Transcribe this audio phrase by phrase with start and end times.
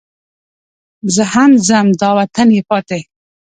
[1.15, 2.99] زه هم ځم دا وطن یې پاتې.